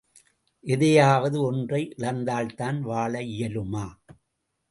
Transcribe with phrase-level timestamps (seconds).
[0.63, 3.85] எதையாவது ஒன்றை இழந்தால்தான் வாழ இயலுமா?